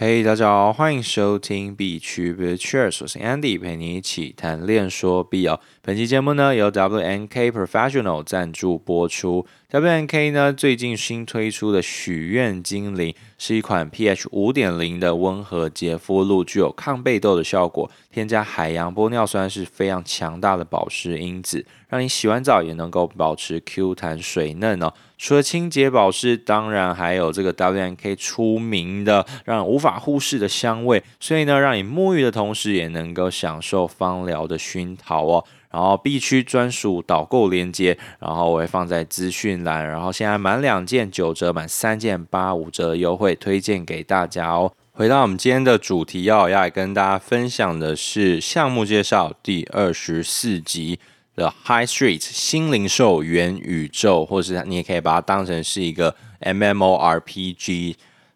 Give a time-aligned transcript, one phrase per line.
[0.00, 5.58] 嘿，hey, 大家好，欢迎收听币趣 Cheers，我是 Andy，陪你一起谈恋说币哦。
[5.82, 9.44] 本期节目呢由 WNK Professional 赞助播出。
[9.72, 24.94] WNK 呢最近新推出的许愿精灵是一款 pH 五点零的温和洁肤露，具有抗痘痘的效果，添加海洋玻尿酸是非常强大的保湿因子，让你洗完澡也能够保持 Q 弹水嫩哦。
[25.18, 35.44] 除了清洁保湿，当然还有这个 WNK 出名的让人无法忽视的香味，所以呢，让你沐浴的同时也能够享受芳疗的熏陶哦。
[35.70, 39.86] 然后 B 区专属导购链接，然后我会放在资讯栏。
[39.86, 44.72] 然后现在满两件九折，满三件八五折优惠，推荐给大家哦。
[44.92, 50.98] 回到我们今天的主题，要要来跟大家分享的是项目介绍第二十四集。
[51.38, 57.94] 的 High Street 新零售元宇宙，或是你也可以把它当成是一个 MMORPG。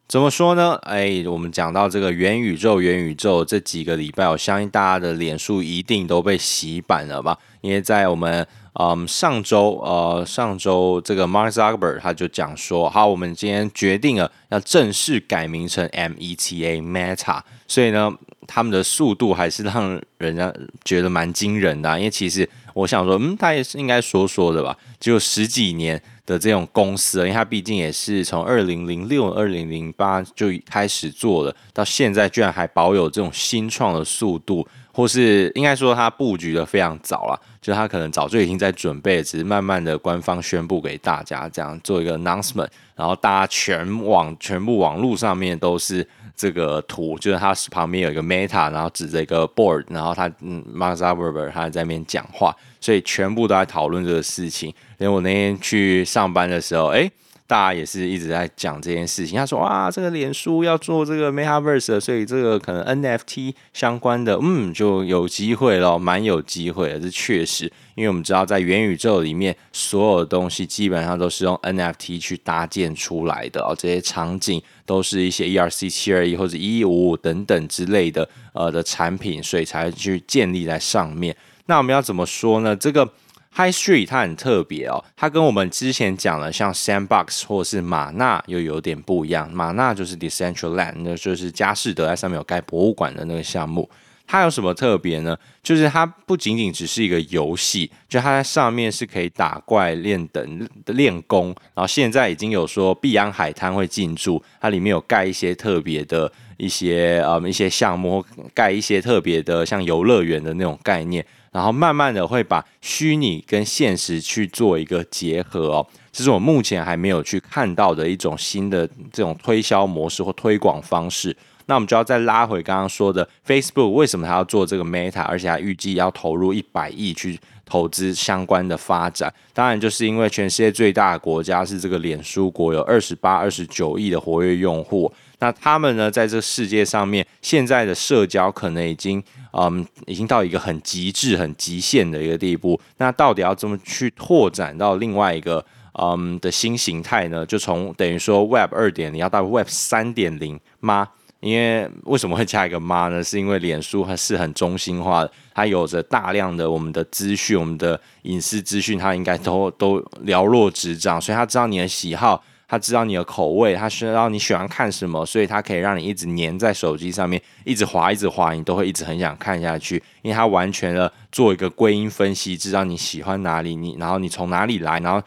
[0.08, 0.78] 怎么说呢？
[0.82, 7.36] 哎，我们讲到这个元宇宙，元宇宙这几个礼拜，我相信大家的脸书一定都被洗版了吧？
[7.62, 18.12] 因为在我们嗯上周呃上周这个 Mark Zuckerberg 他就讲说，好，我们今天决定了要正式改名成 META Meta，所以呢，
[18.46, 20.52] 他们的速度还是让人家
[20.84, 22.46] 觉得蛮惊人的啊，因为其实。
[22.74, 46.06] 我想说，嗯，他也是应该说说的吧，就十几年的这种公司，因为他毕竟也是从二零零六、二零零八就开始做了，到现在居然还保有这种新创的速度，或是应该说他布局的非常早了，就他可能早就已经在准备，只是慢慢的官方宣布给大家，这样做一个 announcement，然后大家全网全部网络上面都是。
[46.34, 54.74] 这个图就是他旁边有一个 Meta，然后指着一个 board，然后他嗯，Mark Zuckerberg 他在那边讲话，所以全部都在讨论这个事情。
[54.96, 57.08] 连我那天去上班的时候，诶。
[57.52, 59.36] 大家也是一直在讲这件事情。
[59.36, 66.98] 他说：“哇，这个脸书要做这个 Metaverse，所以这个可能 NFT 相关的，嗯，就有机会了，蛮有机会的。
[66.98, 73.76] 这确实，因为我们知道在元宇宙里面，所有的东西基本上都是用 NFT 去搭建出来的哦。
[73.78, 81.36] 这些场景都是一些 ERC 七二一或者一一五五等等之类的呃的产品，所以才去建立在上面。
[81.66, 82.74] 那我们要怎么说呢？
[82.74, 83.06] 这个。”
[83.54, 89.50] High Street 它很特别哦，它跟我们之前讲的像 Sandbox 或是马纳又有点不一样。
[89.52, 93.90] 马纳就是 Decentraland，那就是佳士得在上面有盖博物馆的那个项目。
[94.26, 95.36] 它有什么特别呢？
[95.62, 101.48] 就是它不仅仅只是一个游戏，就它在上面是可以打怪练等练功。
[101.74, 108.24] 然后现在已经有说碧安海滩会进驻，它里面有盖一些特别的一些呃、嗯、一些项目，
[108.54, 111.22] 盖一些特别的像游乐园的那种概念。
[111.52, 121.36] 然后慢慢的会把虚拟跟现实去做一个结合哦，这是我目前还没有去看到的一种新的这种推销模式或推广方式。
[121.66, 129.32] 那我们就要再拉回刚刚说的 Facebook，为什么它要做这个 Meta，而且还预计要投入一百亿去投资相关的发展？
[129.52, 135.12] 当然就是因为全世界最大的国家是这个脸书国，有二十八、二十九亿的活跃用户。
[135.42, 139.20] 那他们呢，在这世界上面，现在的社交可能已经，
[139.52, 142.80] 嗯，已经到一个很极致、很极限的一个地步。
[142.98, 145.64] 那到底要怎么去拓展到另外一个，
[145.98, 147.44] 嗯的新形态呢？
[147.44, 151.08] 就从等于说 Web 二点零要到 Web 三点零吗？
[151.40, 153.24] 因为为什么会加一个吗呢？
[153.24, 162.40] 是因为脸书它是很中心化的，它有着大量的我们的资讯、我们的隐私资讯，它应该都都了若指掌，所以它知道你的喜好。
[162.72, 175.22] 他知道你的口味，他知道你喜欢看什么，所以他可以让你一直粘在手机上面，一直滑，一直滑，你都会一直很想看下去，因为他完全的做一个归因分析，知道你喜欢哪里，你然后你从哪里来，然后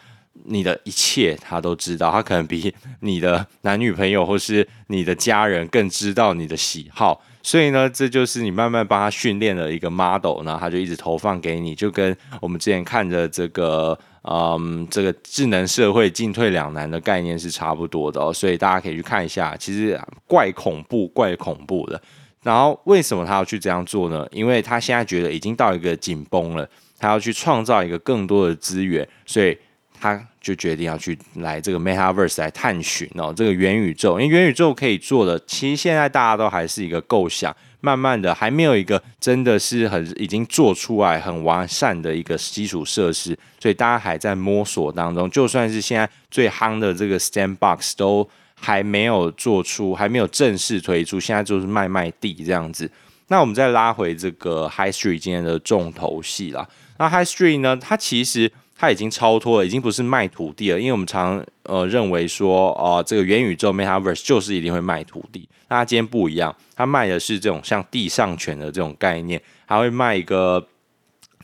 [0.45, 13.95] 你的一切他都知道，他可能比你的男女朋友或是你的家人更知道你的喜好，所以呢，这就是你慢慢帮他训练的一个 model，然后他就一直投放给你，就跟我们之前看的这个。
[14.28, 22.02] 嗯，这个智能社会进退两难的概念是差不多的哦，所以大家可以去看一下，其实怪恐怖，怪恐怖的。
[22.41, 24.28] 然后为什么他要去这样做呢？
[24.32, 26.67] 因为他现在觉得已经到一个紧绷了，
[26.97, 29.55] 他要去创造一个更多的资源，所以
[29.99, 34.20] 他就决定要去来这个 Metaverse 来探寻哦，这个元宇宙。
[34.20, 37.55] 因为元宇宙可以做的，其实现在大家都还是一个构想。
[37.85, 45.29] 慢慢的，还没有一个真的是很已经做出来很完善的一个基础设施，所以大家还在摸索当中。
[45.29, 52.90] 就算是现在最夯的这个 Standbox 都还没有做出，还没有正式推出，现在就是卖卖地这样子。
[53.28, 56.67] 那我们再拉回这个 High Street 今天的重头戏啦。
[56.97, 60.79] 那 High Street 呢，它其实它已经超脱了，已经不是卖土地了。
[60.79, 65.47] 因为我们常呃认为说，哦、呃，这个元宇宙 Metaverse 就是一定会卖土地。
[65.69, 70.67] 那它今天不一样，它卖的是这种像地上权的这种概念，还会卖一个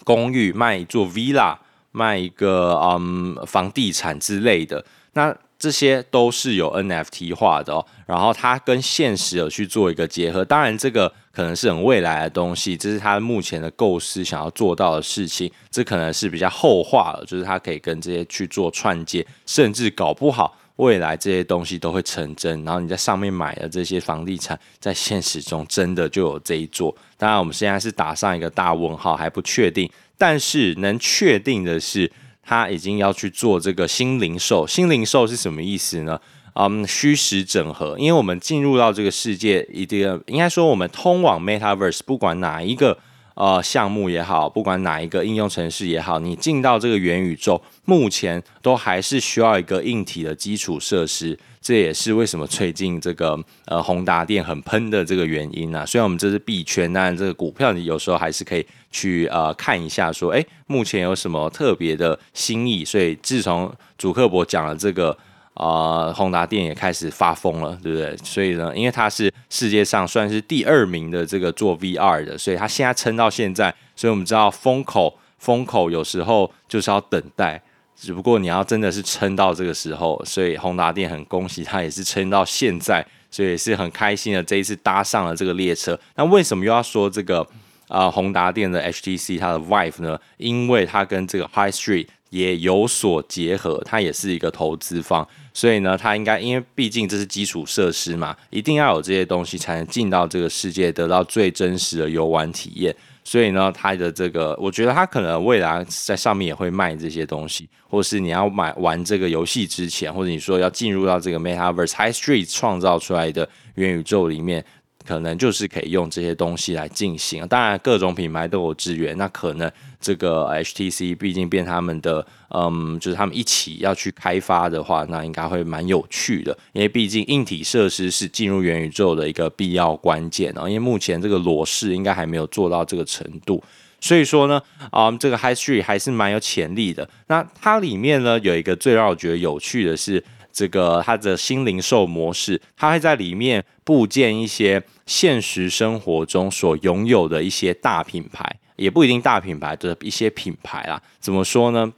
[0.04, 1.58] 公寓，卖一座 villa，
[1.92, 4.84] 卖一个嗯房地产之类的。
[5.14, 10.44] 那这些都是有 NFT 化的哦，然后它跟现实有去做一个结合。
[10.44, 15.52] 当然，这个可能是很未来的东西，这是它目前的构思想要做到的事情。
[15.70, 22.66] 这可能是比较后话了，就是它可以跟这些去做串接，甚至搞不好未来这些东西都会成真。
[22.66, 26.92] 然后你在上面买的这些房地产，在现实中真的就有这一座。
[27.20, 29.88] 当然，我们现在是打上一个大问号，还不确定。
[30.18, 32.12] 但是能确定的是。
[32.44, 36.20] 他已经要去做这个新零售，新零售是什么意思呢？
[36.54, 37.98] 嗯，虚实整合。
[37.98, 42.98] 因为我们进入到这个世界，一定应该说我们通往 Metaverse，不管哪一个
[43.36, 51.38] 呃项目也好，不管哪一个应用程式也好，你进到这个元宇宙，目前都还是需要一个硬体的基础设施。
[51.62, 55.86] 这也是为什么最近这个呃宏达电很喷的这个原因啊。
[55.86, 62.84] 虽然我们这是币圈，但这个股票你有时候还是可以去呃看一下，说哎，目前有什么特别的新意。
[62.84, 65.16] 所以自从祖克伯讲了这个，
[65.56, 68.16] 呃，宏达电也开始发疯了，对不对？
[68.24, 73.74] 所以呢，因为它是世界上算是第二名的这个做 VR 的，所以它现在撑到现在。
[73.96, 77.62] 所以我们知道风口，风口有时候就是要等待。
[77.96, 86.00] 只不过你要真的是撑到这个时候，所以宏达电很恭喜他，也是撑到现在，所以也是很开心的这一次搭上了这个列车。
[86.16, 87.46] 那为什么又要说这个
[87.90, 90.18] 啊宏达电的 HTC 它的 Vive 呢？
[90.38, 102.96] 因为它跟这个 High Street 也有所结合，它也是一个投资方，所以呢，它应该因为毕竟这是基础设施嘛，一定要有这些东西才能进到这个世界，得到最真实的游玩体验。
[103.24, 114.64] 所以呢，它的这个，我觉得它可能未来在上面也会卖这些东西，或是你要买玩这个游戏之前，或者你说要进入到这个 Metaverse High Street 创造出来的元宇宙里面。
[115.06, 119.18] 可能就是可以用这些东西来进行，当然各种品牌都有资源。
[119.18, 126.58] 那可能这个 HTC 毕竟变他们的，嗯，就是他们一起要去开发的话，那应该会蛮有趣的。
[126.74, 130.68] 因为毕竟硬体设施是进入元宇宙的一个必要关键哦。
[130.68, 133.64] 因为目前这个裸视应该还没有做到这个程度，
[134.00, 134.62] 所以说呢，
[134.92, 137.10] 嗯，这个 High Street 还是蛮有潜力的。
[137.28, 140.24] 那它里面呢有一个最让我觉得有趣的是。
[140.52, 151.02] 这个它的新零售模式，它会在里面布建一些现实生活中所拥有的一些大品牌，也不一定大品牌的一些品牌啦。
[151.20, 151.92] 怎么说呢？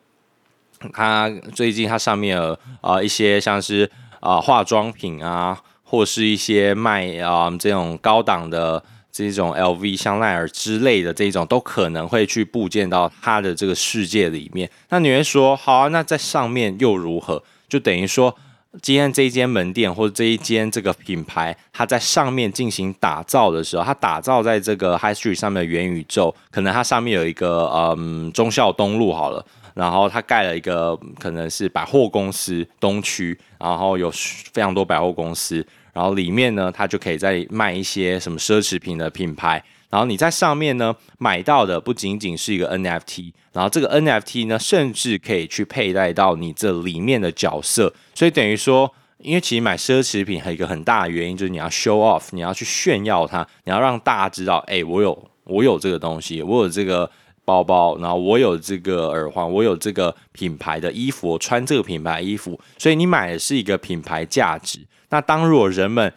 [0.92, 3.90] 它最近它上面有啊一些像是
[4.20, 14.70] 啊化妆品啊，或是一些卖啊这种高档的这种 LV、香奈儿之类的这种，都可能会去布建到它的这个世界里面。
[14.90, 17.42] 那你会说，好啊，那在上面又如何？
[17.74, 18.36] 就等于说，
[18.84, 27.66] 今天这一间门店或者这一间这个品牌，它在上面进行打造的时候，它打造在这个 High Street 上面的元宇宙，可能它上面有一个
[27.98, 29.44] 嗯忠孝东路好了，
[29.74, 39.64] 然后它盖了一个可能是百货公司东区，然后有非常多百货公司，然后里面呢，它就可以再卖一些什么奢侈品的品牌。
[39.90, 57.10] 然后你在上面呢买到的不仅仅是一个 NFT，然后这个 NFT 呢甚至可以去佩戴到你这里面的角色，所以等于说，因为其实买奢侈品还有一个很大的原因就是你要 show off，你要去炫耀它，你要让大家知道，哎，我有我有这个东西，我有这个
[57.45, 64.80] 包包，然后我有这个耳环，我有这个品牌的衣服，我穿这个品牌衣服，所以你买的是一个品牌价值。
[65.10, 66.12] 那当如果人们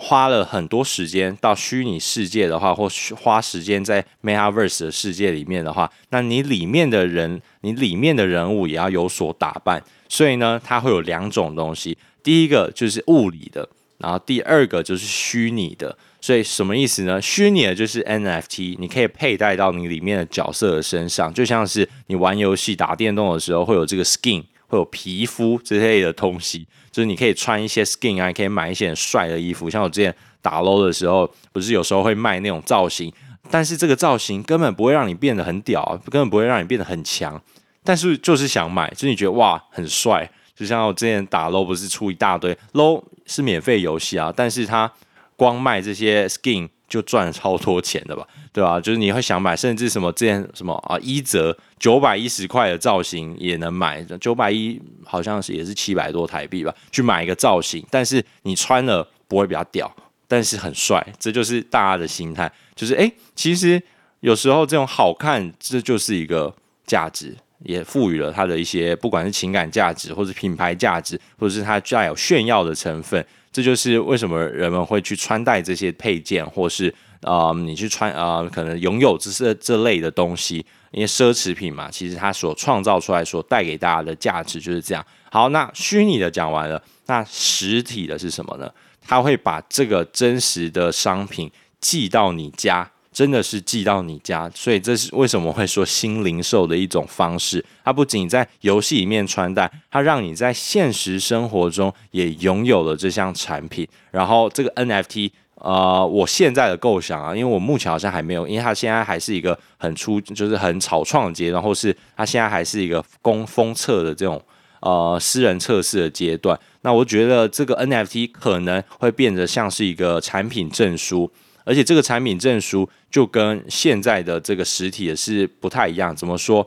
[0.00, 9.82] 花了很多时间到虚拟世界的话，或花时间在 Metaverse 的世界里面的话，那你里面的人，你里面的人物也要有所打扮。
[10.08, 15.98] 所以呢，它会有两种东西，第一个就是物理的，然后第二个就是虚拟的。
[16.20, 17.20] 所以什么意思呢？
[17.20, 24.44] 虚拟的就是 NFT，你可以佩戴到你里面的角色的身上，就像是你玩游戏打电动的时候会有这个 skin。
[24.68, 29.68] 会有皮肤之类的东西，就是你可以穿一些 skin 啊，可以买一些很帅的衣服。
[29.68, 33.12] 像我之前打 LOL 的时候，不是有时候会卖那种造型，
[33.50, 37.42] 但是这个造型根本不会让你变得很屌，根本不会让你变得很强，
[37.82, 40.30] 但是就是想买，就是你觉得哇很帅。
[40.54, 44.92] 就像我之前打 LOL 不是出一大堆 LOL 是免费游戏啊，但是它
[45.36, 46.68] 光卖这些 skin。
[46.88, 48.80] 就赚超多钱的吧，对吧？
[48.80, 59.94] 就是你会想买，甚至什么之前什么啊，一折九百一十块的造型也能买，九百一好像是也是七百多台币吧，去买一个造型，但是你穿了不会比较屌，
[60.26, 63.80] 但是很帅，这就是大家的心态，就是诶，其实
[64.20, 66.54] 有时候这种好看，这就是一个
[66.86, 73.24] 价值，也赋予了它的一些不管是情感价值，或是品牌价值，或者是它带有炫耀的成分。
[73.50, 76.88] 这就是为什么人们会去穿戴这些配件，或是
[77.22, 85.04] 啊、呃，你去穿啊、呃，可能拥有这些这类的东西，因为奢侈品嘛，其实它所创造出来、所带给大家的价值就是这样。
[85.30, 88.70] 好，那虚拟的讲完了，那实体的是什么呢？
[89.06, 91.50] 它会把这个真实的商品
[91.80, 92.90] 寄到你家。
[93.18, 97.64] 真的是寄到你家，所以这是为什么会说新零售的一种方式。
[97.84, 103.84] 它不仅在游戏里面穿戴，它让你在现实生活中也拥有了这项产品。
[104.12, 114.40] 然后这个 NFT，呃，我现在的构想啊，因为我目前好像还没有，因为它现在还是一个很初，就是很草创的阶段，或是它现在还是一个公封测的这种
[114.80, 116.56] 呃私人测试的阶段。
[116.82, 121.28] 那我觉得这个 NFT 可能会变得像是一个产品证书。
[121.68, 126.16] 而且这个产品证书就跟现在的这个实体的是不太一样。
[126.16, 126.66] 怎么说？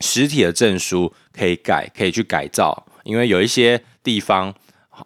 [0.00, 4.54] 实体的证书可以改，可以去改造，因为有一些地方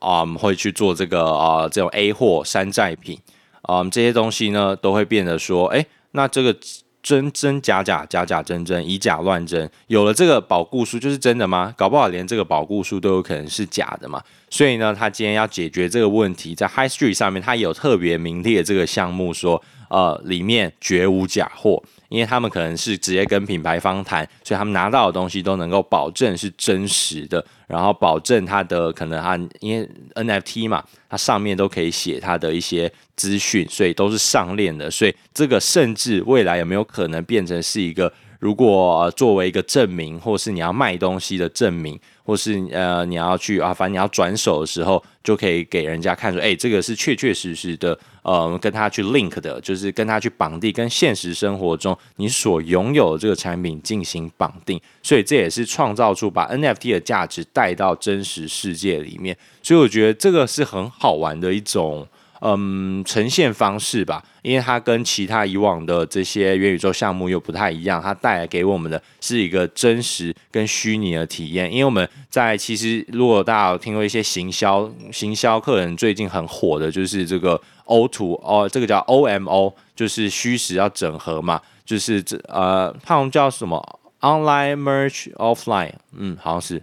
[0.00, 3.18] 啊、嗯、会去做这个啊、这种 A 货山寨品
[3.62, 6.54] 啊、这些东西呢都会变得说，哎，那这个。
[7.02, 9.70] 真真假假，假假真真，以假乱真。
[9.86, 11.72] 有了这个保固书，就是真的吗？
[11.76, 14.22] 搞不好连这个保固书都有可能是假的嘛。
[14.50, 21.82] 所以呢，他今天要解决这个问题，在 High Street 上面，他有特别名列这个项目说，呃，里面绝无假货。
[22.08, 41.98] 因为他们可能是直接跟品牌方谈，所以他们拿到的东西都能够保证是真实的，然后保证它的可能它因为 NFT 嘛，它上面都可以写它的一些资讯，所以都是上链的，所以这个甚至未来有没有可能变成是一个，如果作为一个证明，或是你要卖东西的证明。
[42.28, 62.06] 或是呃，你要去啊，反正你要转手的时候，就可以给人家看说，哎，这个是确确实实的，呃，跟他去 link 的，就是跟他去绑定，跟现实生活中你所拥有的这个产品进行绑定，所以这也是创造出把 NFT 的价值带到真实世界里面，所以我觉得这个是很好玩的一种。
[62.40, 71.68] 嗯，呈现方式吧，因为它跟其他以往的这些元宇宙项目又不太一样，它带来给我们的是一个真实跟虚拟的体验。
[71.68, 86.82] 因为我们在其实，如果大家有听过一些行销行销客人最近很火的，就是这个 O to 哦，这个叫 OMO，就是虚实要整合嘛，就是这呃，它好像叫什么 Online Merge Offline，嗯，好像是，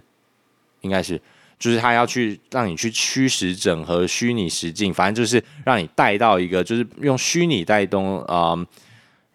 [0.82, 1.20] 应该是。
[1.58, 8.66] 就是他要去让你去虚实整合、虚拟实境，反正就是让你带到一个，就是用虚拟带动啊、呃，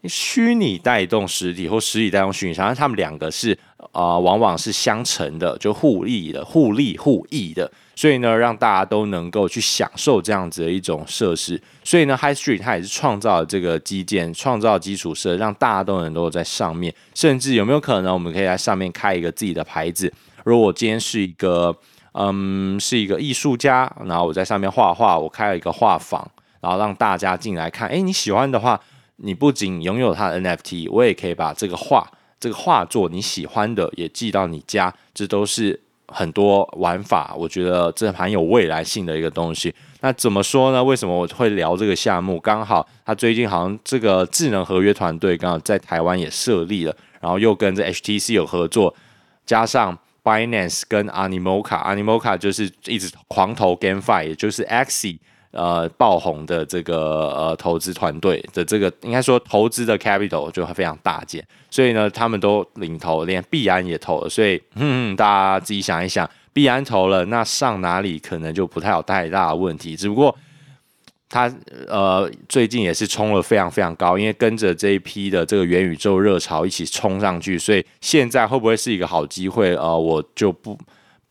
[0.08, 3.58] 虚拟带动实体或实体带动虚拟，反正他们两个是
[3.92, 7.72] 啊、往往是相乘的，就互利的、互利互益的。
[7.96, 11.62] 所以呢，让大家都能够去享受这样子的一种设施。
[11.84, 16.94] 所以呢，High Street 它也是创造了这个基建，创造基础设，让大家都能够在上面。
[17.14, 20.12] 甚至有没有可能，我们可以在上面开一个自己的牌子？
[20.44, 21.76] 如果我今天是一个。
[22.14, 26.30] 嗯，是一个艺术家，然后我在上面画画，我开了一个画坊，
[26.60, 27.88] 然后让大家进来看。
[27.88, 28.78] 诶，你喜欢的话，
[29.16, 32.06] 你不仅拥有它的 NFT，我也可以把这个画、
[32.42, 34.94] 这个画作你喜欢的也寄到你家。
[35.14, 35.80] 这都是
[36.10, 39.74] 很多玩法，我觉得这蛮有未来性的一个东西。
[40.02, 40.84] 那怎么说呢？
[40.84, 42.38] 为什么我会聊这个项目？
[42.38, 48.94] 刚好他最近好像这个智能合约团队刚好在台湾也设立了，然后又跟这 HTC 有合作，
[49.46, 49.98] 加上。
[50.24, 55.18] Binance 跟 Animoca，Animoca 就是一直狂投 GameFi，也就是 Axie
[55.52, 70.36] 呃爆红的这个呃投资团队的这个应该说投资的 capital 就非常大件，所以呢他们都领投，连必安也投了，所以 嗯大家自己想一想，必安投了，那上哪里可能就不太有太大的问题，只不过。
[71.34, 71.50] 他
[71.88, 79.74] 呃最近也是冲了非常非常高，因为跟着这一批的这个元宇宙热潮一起冲上去，所以现在会不会是一个好机会？
[79.78, 80.78] 呃，我就不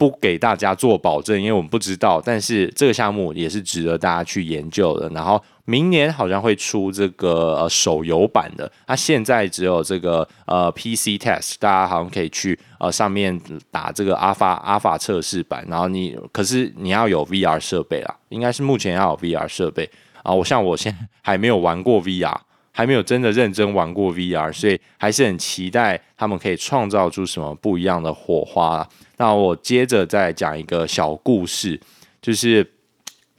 [0.00, 2.18] 不给大家做保证，因为我们不知道。
[2.24, 5.06] 但是这个项目也是值得大家去研究的。
[5.10, 5.38] 然后。
[5.66, 13.40] 明年好像会出这个呃手游版的，它现在只有这个呃 PC test，大家好像可以去呃上面
[13.70, 19.88] 打这个 Alpha Alpha 测试版，然后你可是你要有 VR 设备啦，应该是目前要有 VR 设备
[20.24, 20.32] 啊。
[20.32, 22.36] 我像我现在还没有玩过 VR，
[22.72, 28.86] 还没有真的认真玩过 VR，所以还是很期待他们可以创造出什么不一样的火花。
[29.16, 31.80] 那我接着再讲一个小故事，
[32.22, 32.66] 就是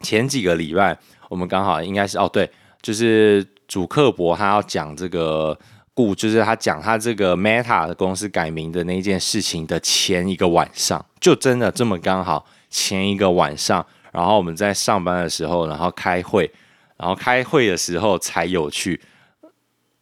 [0.01, 0.97] 前几个礼拜。
[1.29, 5.57] 我们刚好应该是哦，对，就是主克博他要讲这个
[5.93, 16.51] 故，就是他讲他这个 Meta 的公司改名的那件事情的前一个晚上，就真的这么刚好前一个晚上，然后我们在上班的时候，然后开会，
[16.97, 18.99] 然后开会的时候才有趣，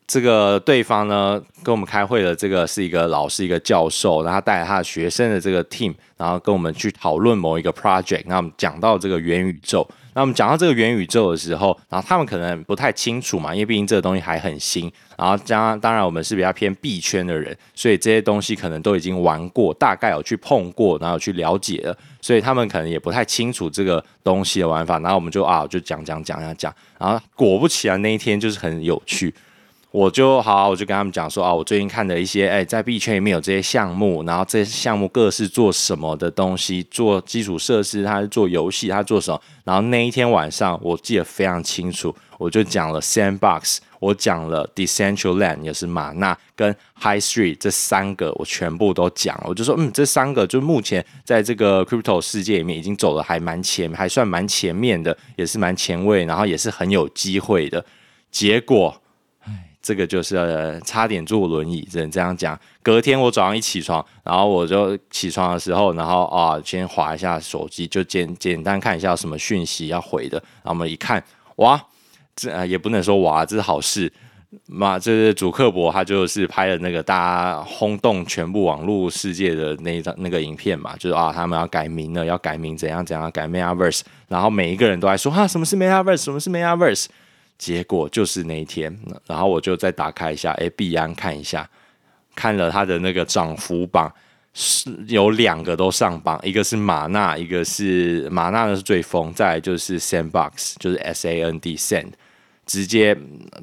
[0.10, 8.24] 这个对方呢跟我们开会的这个是一个老师，一个教授，然后带着他的学生的这个 team，然后跟我们去讨论某一个 project。
[8.26, 14.92] 那我们讲到这个元宇宙，那我们讲到这个元宇宙的时候，然后他们可能不太清楚嘛，因为毕竟这个东西还很新。
[15.16, 24.98] 然后将当然我们是比较偏币圈的人，所以这些东西可能都已经玩过，大概有去碰过，然后有去了解了，所以他们可能也不太清楚这个东西的玩法。
[24.98, 29.32] 然后我们就啊就讲讲讲讲讲，然后果不其然那一天就是很有趣。
[29.92, 39.42] 我就好，我就跟他们讲说啊，我最近看的一些，哎，在币圈里面有这些项目，然后这些项目各是做什么的东西，做基础设施，它是做游戏，它做什么？
[39.64, 49.46] 然后那一天晚上，我记得非常清楚，我就讲了 Sandbox，我讲了 Decentraland，也是马纳跟 High Street 这三个，我全部都讲了。
[49.48, 57.84] 我就说，嗯，这三个就目前在这个 Crypto 世界里面已经走的还蛮前，还算蛮前面的，也是蛮前卫，然后也是很有机会的。
[58.30, 59.02] 结果。
[59.90, 62.56] 这个就是、差点坐轮椅，只能这样讲。
[62.84, 70.38] 隔天我早上一起床，然后我就起床的时候，然后啊，先滑一下手机，就简简单看一下什么讯息要回的。
[70.38, 71.24] 然后我们一看，
[71.56, 71.84] 哇，
[72.36, 74.14] 这、呃、也不能说哇，这是好事。
[74.68, 87.08] 嘛，这是主克伯，他就是拍了那个大家轰动全部网络世界的那一张那个影片嘛，就是啊，他们要改名了，要改名怎样怎样改 Metaverse，然后每一个人都在说啊，什么是 Metaverse，什么是 Metaverse。
[87.60, 88.98] 结果就是那一天，
[89.28, 91.70] 然后我就再打开一下，哎，币安看一下，
[92.34, 94.10] 看了他的那个涨幅榜，
[94.54, 102.14] 是有两个都上榜，一个是马纳，一个是马纳的是最疯，再就是 Sandbox，就是 S A N D Sand，
[102.66, 103.14] 直接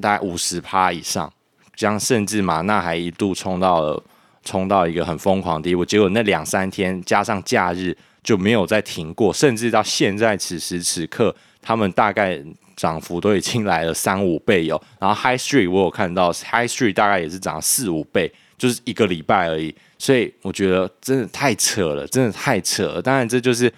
[0.03, 1.33] 大概五十趴以上，
[1.75, 4.03] 这样甚至马纳还一度冲到了
[4.45, 12.45] 冲到一个很疯狂的地步，结果那两三天加上假日就没有再停过，甚至到现在此时此刻，他们大概。
[12.77, 23.01] 涨幅都已经来了三五倍有，然后 High Street 我有看到 High Street 大概也是涨四五倍，就是一个礼拜而已，所以我觉得真的太扯了，真的太扯了。
[23.01, 23.73] 当然这就是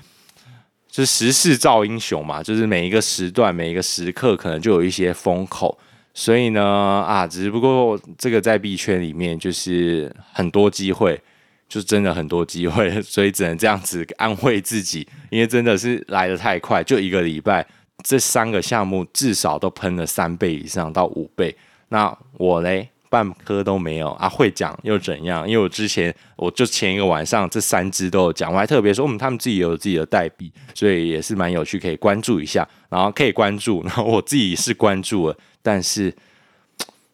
[0.91, 5.79] 就是时势造英雄嘛，就是每一个时段每一个时刻可能就有一些风口，
[6.13, 11.21] 所以呢啊，只不过这个在币圈里面就是很多机会，
[11.69, 17.65] 就真的很多机会， 所以只能这样子安慰自己，因为真的是来的太快，就一个礼拜。
[18.05, 21.55] 这三个项目至少都喷了三倍以上到五倍，
[21.89, 25.49] 那我嘞半颗都没有啊，会讲又怎样？
[25.49, 36.15] 因为我之前我就前一个晚上这三只都有讲，我还特别说，嗯，他们自己有自己的代币，所以也是蛮有趣，可以关注一下，然后可以关注，然后我自己是关注了，但是，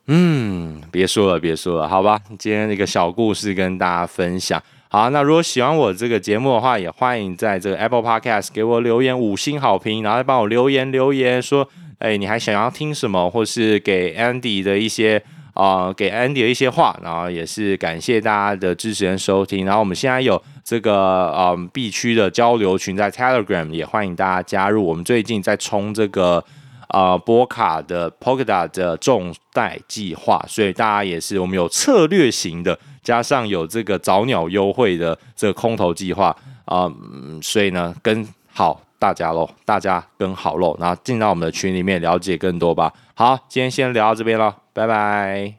[0.06, 4.62] 嗯，别说了，别说了，好吧，今天一个小故事跟大家分享。
[4.94, 15.20] 好，那如果喜欢我这个节目的话，也欢迎在这个 Apple Podcast 给我留言五星好评，然后帮我留言留言说，哎，你还想要听什么，或是给 Andy 的一些
[15.54, 19.66] 啊、给 Andy 的一些话，然后也是感谢大家的支持跟收听。
[19.66, 24.86] 然后我们现在有这个嗯 B 区的交流群在 Telegram，也欢迎大家加入。
[24.86, 26.44] 我们最近在冲这个
[26.94, 32.78] 啊、呃、波卡的 p o k a d a 的重贷计划，所以大家也是我们有策略型的。
[33.02, 36.90] 加上有这个早鸟优惠的这个空投计划啊、
[37.42, 42.90] 所以呢，跟好大家喽，大家跟好喽，然后进到我们的群里面了解更多吧。
[43.14, 45.54] 好，今天先聊到这边了，拜拜。